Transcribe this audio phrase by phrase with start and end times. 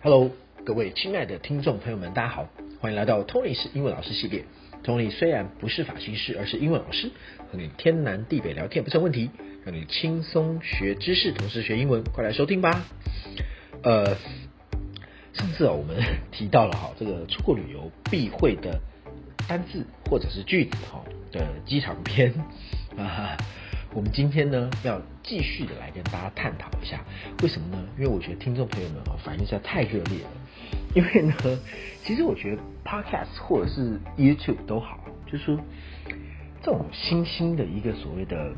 [0.00, 0.30] Hello，
[0.64, 2.48] 各位亲爱的听众朋友们，大家好，
[2.80, 4.44] 欢迎来到 Tony 是英文老师系列。
[4.84, 7.10] Tony 虽然不是法西师，而是英文老师，
[7.50, 9.28] 和你天南地北聊天不成问题，
[9.64, 12.84] 让你轻松学知识，同时学英文，快来收听吧。
[13.82, 14.16] 呃，
[15.32, 15.96] 上次啊，我们
[16.30, 18.80] 提到了哈，这个出国旅游必会的
[19.48, 22.32] 单字或者是句子哈的机场篇
[22.96, 23.36] 啊。
[23.94, 27.02] 我们今天呢，要继续的来跟大家探讨一下，
[27.42, 27.82] 为什么呢？
[27.96, 30.30] 因为我觉得听众朋友们啊，反应实在太热烈了。
[30.94, 31.34] 因为呢，
[32.04, 35.58] 其实我觉得 Podcast 或者是 YouTube 都好，就是说
[36.62, 38.52] 这种新兴的一个所谓的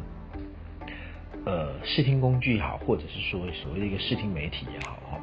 [1.46, 5.20] 呃视听工具也好，或者是说所谓的一个视听媒体也好哈。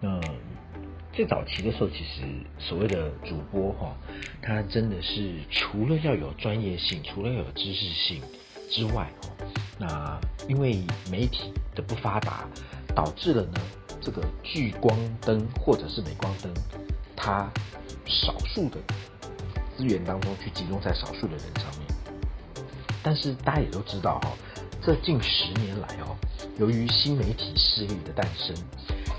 [0.00, 0.20] 那
[1.12, 2.22] 最早期的时候，其实
[2.58, 3.96] 所谓的主播哈，
[4.42, 8.20] 他真的是除了要有专业性，除了要有知识性。
[8.70, 9.08] 之外，
[9.80, 12.48] 那因为媒体的不发达，
[12.96, 13.60] 导致了呢
[14.00, 16.52] 这个聚光灯或者是镁光灯，
[17.14, 17.48] 它
[18.04, 18.78] 少数的
[19.76, 21.86] 资源当中去集中在少数的人上面。
[23.04, 24.32] 但是大家也都知道哈，
[24.82, 26.16] 这近十年来哦，
[26.58, 28.56] 由于新媒体势力的诞生，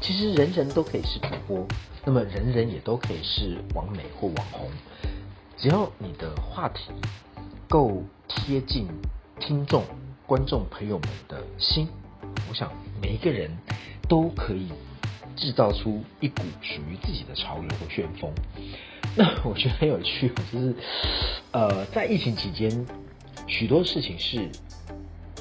[0.02, 1.66] 其实人人都可以是主播，
[2.04, 4.70] 那么人人也都可以是网美或网红，
[5.56, 6.92] 只要你的话题
[7.70, 8.90] 够贴近。
[9.42, 9.86] 听众、
[10.30, 11.88] 观众朋友们的心，
[12.48, 13.50] 我想每一个人
[14.08, 14.70] 都可以
[15.36, 18.32] 制造出一股属于自己的潮流和旋风。
[19.18, 20.76] 那我觉得很有趣，就是
[21.52, 22.70] 呃，在疫情期间，
[23.48, 24.48] 许多事情是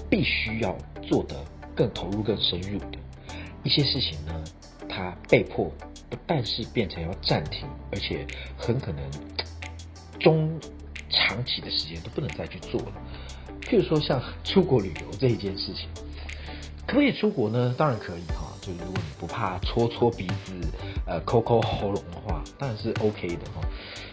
[0.09, 1.37] 必须要做得
[1.75, 2.99] 更投入、更深入的。
[3.65, 4.43] 一些事情呢，
[4.89, 5.71] 它被迫
[6.09, 9.05] 不但是变成要暂停，而且很可能
[10.19, 10.59] 中
[11.11, 12.93] 长期的时间都不能再去做了。
[13.69, 15.89] 譬如说像出国旅游这一件事情，
[16.87, 17.75] 可不可以出国呢？
[17.77, 20.55] 当然可以哈，就是如果你不怕搓搓鼻子、
[21.07, 23.61] 呃抠抠喉咙的话，当然是 OK 的哈。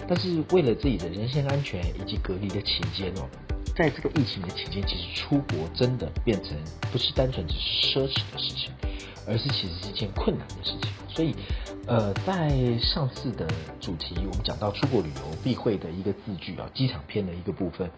[0.07, 3.29] 但是为了自己的人身安全以及隔离的期间哦，
[3.77, 6.57] 在这个疫情的期间，其实出国真的变成
[6.91, 8.73] 不是单纯只是奢侈的事情，
[9.25, 10.91] 而是其实是一件困难的事情。
[11.07, 11.33] 所以，
[11.87, 13.47] 呃，在上次的
[13.79, 17.89] 主题我们讲到出国旅游必会的一个字句啊，机场篇的一个部分。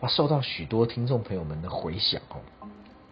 [0.00, 2.40] 哇，受到许多听众朋友们的回响哦。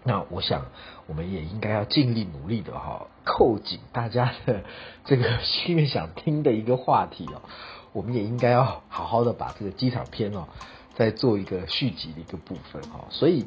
[0.05, 0.67] 那我想，
[1.09, 4.63] 我们也应该要尽力努力的哈，扣紧大家的
[5.05, 7.43] 这个心愿想听的一个话题哦。
[7.93, 10.47] 我们也应该要好好的把这个机场篇哦，
[10.95, 13.07] 再做一个续集的一个部分哦。
[13.11, 13.47] 所以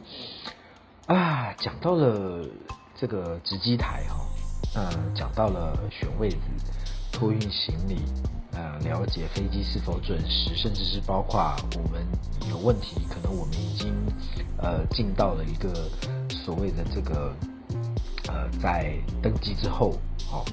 [1.05, 2.45] 啊，讲到了
[2.95, 4.17] 这个值机台哈，
[4.75, 6.37] 嗯，讲到了选位置、
[7.11, 7.97] 托运行李。
[8.51, 12.05] 呃，了解飞机是否准时，甚至是包括我们
[12.49, 13.93] 有问题，可能我们已经
[14.57, 15.89] 呃进到了一个
[16.29, 17.33] 所谓的这个
[18.27, 19.93] 呃在登机之后，
[20.25, 20.43] 好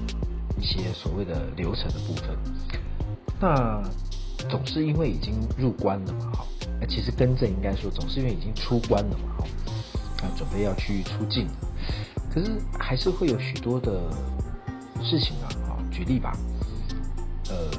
[0.57, 2.37] 一些所谓的流程的部分。
[3.41, 3.83] 那
[4.47, 6.47] 总是因为已经入关了嘛，好，
[6.79, 9.47] 那其实更正应该说，总是因为已经出关了嘛，好，
[10.21, 11.47] 那准备要去出境，
[12.33, 14.09] 可是还是会有许多的
[15.03, 15.49] 事情啊，
[15.97, 16.31] 举例吧。
[17.49, 17.71] 呃，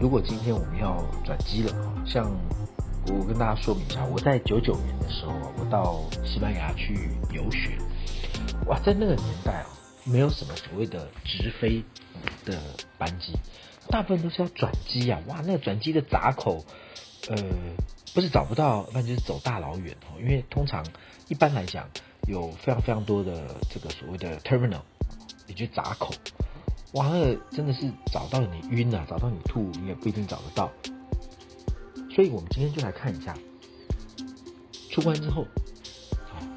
[0.00, 1.72] 如果今天我们要转机了，
[2.04, 2.28] 像
[3.06, 7.78] 我跟大家说明一下，我在九九年的时候，我到西班牙去游学，
[8.66, 9.66] 哇，在那个年代啊，
[10.04, 11.84] 没有什么所谓的直飞
[12.44, 12.58] 的
[12.98, 13.38] 班机，
[13.88, 16.64] 大部分都是要转机啊，哇，那个转机的闸口，
[17.28, 17.36] 呃，
[18.14, 20.84] 不是找不到，那就是走大老远哦，因为通常
[21.28, 21.88] 一般来讲，
[22.26, 24.80] 有非常非常多的这个所谓的 terminal，
[25.46, 26.12] 也就闸口。
[26.94, 30.68] 哇，那真的是找到你晕啊，找到你吐，你也不一定找得到。
[32.12, 33.32] 所以，我们今天就来看一下，
[34.90, 35.46] 出关之后，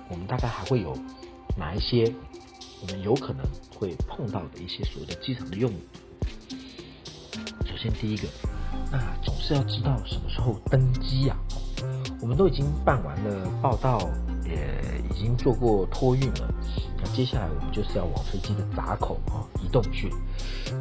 [0.10, 0.98] 我们大概还会有
[1.56, 2.12] 哪一些
[2.82, 3.46] 我们有可能
[3.78, 5.78] 会碰到的一些所谓的机场的用语。
[7.66, 8.28] 首先，第一个，
[8.92, 11.38] 那总是要知道什么时候登机呀。
[12.20, 14.00] 我们都已经办完了报到，
[14.46, 16.54] 也已经做过托运了。
[17.14, 20.10] 接下来我们就是要往飞机的闸口啊移动去。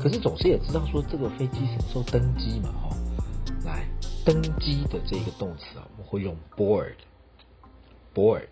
[0.02, 2.72] 可是总是也知道说这个飞机什么时候登机嘛？
[2.72, 2.96] 哈，
[3.66, 3.86] 来
[4.24, 8.48] 登机的这个动词啊，我们会用 board，board。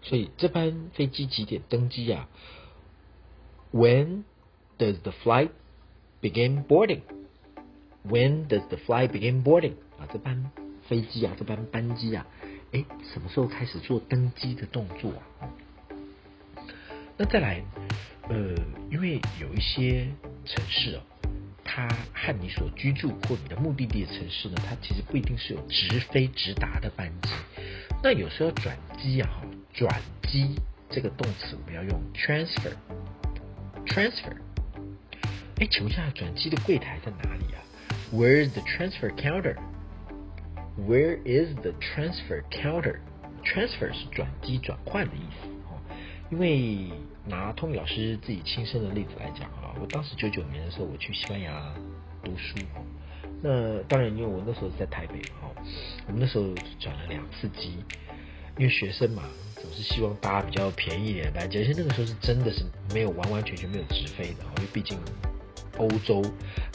[0.00, 2.26] 所以这班飞机几点登机啊
[3.72, 4.22] ？When
[4.78, 5.50] does the flight
[6.22, 9.74] begin boarding？When does the flight begin boarding？
[9.98, 10.50] 啊，这班。
[10.88, 12.26] 飞机啊，这班班机啊，
[12.72, 12.84] 哎，
[13.14, 15.12] 什么时候开始做登机的动作？
[17.22, 17.62] 那再来，
[18.28, 18.34] 呃，
[18.90, 20.08] 因为有一些
[20.44, 21.00] 城市哦，
[21.62, 27.30] 它和你所居住或你的目的地的城市呢，它其实不一定是有直飞直达的班机。
[28.02, 29.30] 那有时候转机啊，
[29.72, 30.56] 转机
[30.90, 34.36] 这个动词我们要用 transfer，transfer。
[35.60, 37.62] 哎，请问一下，转机的柜台在哪里啊
[38.12, 39.54] ？Where is the transfer counter?
[40.76, 42.98] Where is the transfer counter?
[43.44, 45.78] Transfer 是转机转换的意思哦。
[46.30, 46.90] 因为
[47.26, 51.74] 拿托尼老师自己亲身的例子来讲啊，我当时九九年的时候我去西班牙
[52.22, 52.56] 读书，
[53.40, 55.50] 那当然因为我那时候是在台北哈，
[56.06, 56.44] 我们那时候
[56.78, 57.84] 转了两次机，
[58.58, 59.22] 因为学生嘛
[59.54, 64.98] 总是希望搭比较便宜一点的班机，而且那个时候是真的是没有完完全全没有直飞的，因为毕竟。
[65.78, 66.22] 欧洲，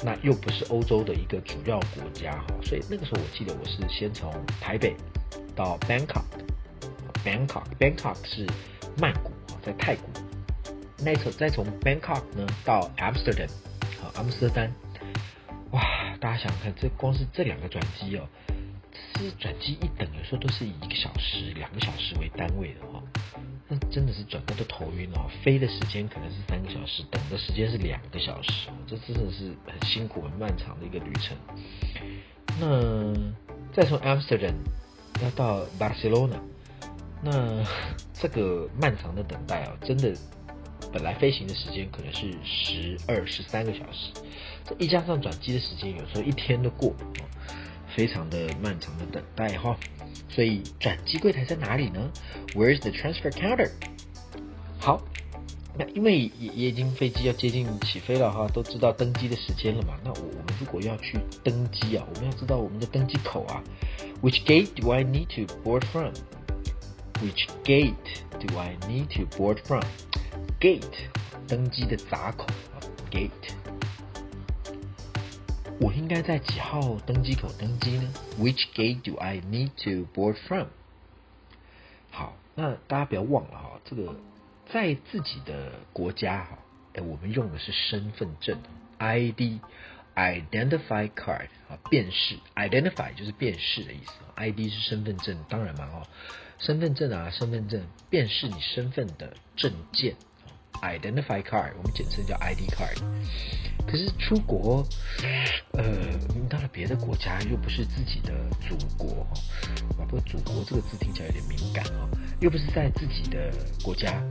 [0.03, 4.95] 那又不是欧洲的一个主要国家哈，所以那个时候我记得我是先从台北
[5.55, 8.47] 到 Bangkok，Bangkok，Bangkok 是
[8.99, 10.09] 曼谷在泰国，
[10.99, 13.49] 那时候再从 Bangkok 呢到 Amsterdam，
[14.01, 14.71] 好，阿姆斯特丹，
[15.71, 15.81] 哇，
[16.19, 18.27] 大家想想看，这光是这两个转机哦，
[19.15, 23.01] 是转机一等，有时候都是以一个小时、两个小时为单位的哈。
[23.69, 31.37] 那真的是转的都头晕哦，飞的时间可能是三个小时，等的时间是两个小时，这真的是很辛苦、很漫长的一个旅程。
[32.59, 33.13] 那
[33.73, 34.53] 再从 Amsterdam
[35.21, 36.39] 要到 Barcelona，
[37.21, 37.63] 那
[38.13, 40.15] 这个漫长的等待啊，真的
[40.91, 44.11] 本来飞行的时间可能是十二、十三个小时，
[44.65, 46.93] 这一加上转机的时间，有时候一天都过，
[47.95, 49.77] 非常的漫长的等待哈。
[50.29, 52.11] 所以转机柜台在哪里呢
[52.53, 53.69] ？Where is the transfer counter？
[54.79, 55.01] 好，
[55.77, 59.95] 那因为也也已经飞机要接近起飞了哈，都知道登机的时间了嘛。
[60.03, 63.63] 那我我们如果要去登机啊，我们要知道我们的登机口啊。
[64.21, 67.93] Which gate do I need to board from？Which gate
[68.39, 69.83] do I need to board from？
[70.59, 71.07] Gate
[71.47, 72.47] 登机的闸口
[73.11, 73.29] ，gate。
[75.79, 80.69] 我应该在几号登机口登机呢？Which gate do I need to board from？
[82.09, 84.15] 好，那大家不要忘了哈，这个
[84.73, 86.57] 在自己的国家哈，
[86.95, 88.59] 哎，我们用的是身份证
[88.97, 96.07] ，ID，identify card 啊，辨识，identify 就是辨识的意思，ID 是身份证，当然嘛哦，
[96.57, 100.15] 身份证啊，身份证辨识你身份的证件。
[100.81, 102.97] Identify card，我们简称叫 ID card。
[103.85, 104.85] 可是出国，
[105.73, 105.83] 呃，
[106.49, 108.33] 到了别的国家，又不是自己的
[108.67, 109.25] 祖国，
[109.97, 112.09] 啊，不过祖国这个字听起来有点敏感哦，
[112.41, 113.49] 又不是在自己的
[113.81, 114.21] 国家，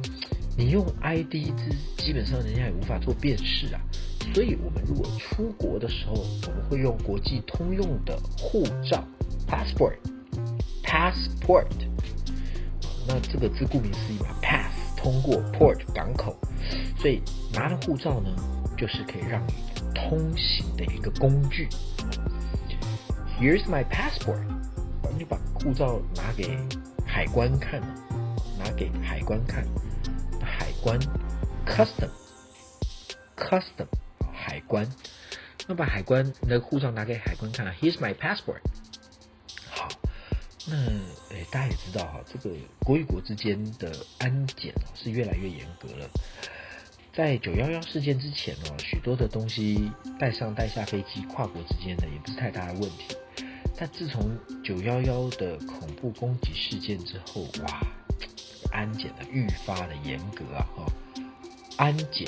[0.59, 3.81] 你用 ID 字，基本上人家也无法做辨识啊。
[4.35, 9.03] 所以我们如果出国的时候，我们会用国际通用的护照
[9.49, 11.67] （passport），passport。
[13.09, 14.76] 那这个字顾名思义嘛，pass。
[15.07, 16.37] 通过 port 港口，
[16.99, 17.23] 所以
[17.55, 18.29] 拿着护照呢，
[18.77, 19.53] 就是可以让你
[19.95, 21.69] 通行的一个工具。
[23.39, 24.43] Here's my passport，
[25.05, 26.59] 我们就把护照拿给
[27.07, 27.81] 海关看，
[28.59, 29.65] 拿给海关看，
[30.43, 30.99] 海关
[31.65, 33.87] custom，custom
[34.33, 34.89] 海关，
[35.69, 38.59] 那把海关的护照拿给海关看，Here's my passport。
[40.69, 40.75] 那
[41.35, 46.11] 诶，大家也知道哈，这个国与国之间的安检是越来越严格了。
[47.15, 53.17] 在九幺幺事件之前哦，许多的东西带上带下飞机，跨国之间的也不是太大的问题。
[53.79, 57.81] 但自从九幺幺的恐怖攻击事件之后，哇，
[58.73, 60.85] 安检的愈发的严格啊哈，
[61.77, 62.27] 安检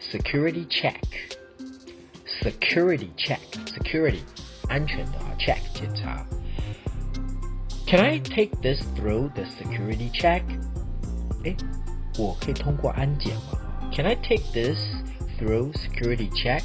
[0.00, 4.22] security check，security check，security
[4.68, 6.26] 安全的啊 check 检查。
[7.87, 10.43] Can I take this through the security check？
[11.43, 11.55] 哎，
[12.17, 13.91] 我可以通过安检吗？
[13.93, 14.79] Can I take this
[15.37, 16.63] through security check？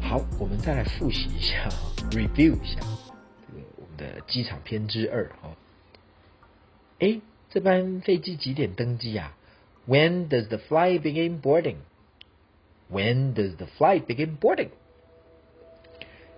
[0.00, 1.68] 好，我们再来复习一下，
[2.10, 5.54] review 一下这个我们的机场篇之二哦。
[6.98, 7.20] 哎，
[7.50, 9.34] 这班飞机几点登机啊？
[9.86, 14.70] When does the flight begin boarding？When does the flight begin boarding？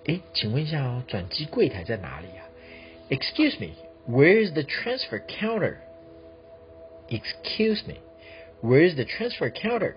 [0.06, 2.44] 哎，请问一下哦，转机柜台在哪里啊？
[3.10, 3.74] Excuse me,
[4.08, 5.76] where is the transfer counter?
[7.08, 7.96] Excuse me,
[8.62, 9.94] where is the transfer counter?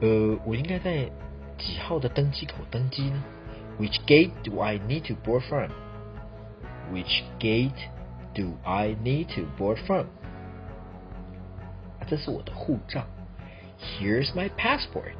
[0.00, 1.10] 呃，我应该在
[1.58, 3.22] 几号的登机口登机呢？
[3.78, 5.70] Which gate do I need to board from?
[6.92, 7.72] Which gate
[8.34, 10.06] do I need to board from?
[12.00, 13.06] 啊，这是我的护照。
[14.00, 15.14] Here's my passport.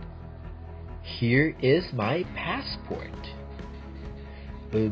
[1.18, 3.10] Here is my passport。
[4.72, 4.92] 嗯，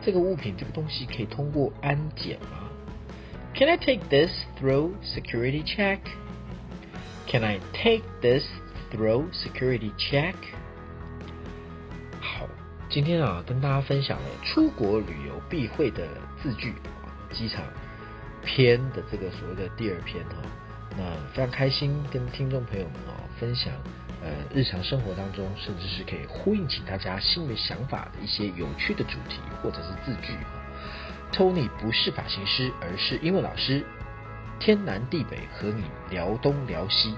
[0.00, 2.70] 这个物品这个东西可以通过安检吗
[3.54, 5.98] ？Can I take this through security check?
[7.28, 8.44] Can I take this
[8.90, 10.34] through security check?
[12.20, 12.48] 好，
[12.88, 16.08] 今天啊，跟大家分享了出国旅游必会的
[16.42, 16.74] 字句，
[17.32, 17.64] 机场
[18.44, 20.36] 篇的这个所谓的第二篇哈。
[20.96, 23.72] 那非常开心跟听众朋友们啊分享，
[24.22, 30.32] 呃，日常生活当中，甚至是可以呼应起大家心里想法的一些有趣的主题或者是字句。
[31.32, 33.84] Tony 不是发型师，而是英文老师，
[34.58, 37.14] 天南地北和你聊东聊西。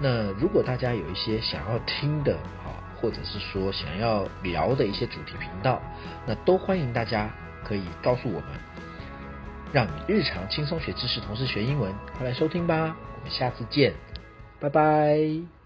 [0.00, 2.34] 那如果大家有一些想要听的
[2.64, 5.80] 啊，或者是说想要聊的一些主题频道，
[6.26, 7.30] 那都欢迎大家
[7.62, 8.48] 可以告诉我们，
[9.72, 12.96] 让你日常轻松学知识，同时学英文，快来收听吧！
[13.18, 13.92] 我们下次见，
[14.58, 15.59] 拜拜。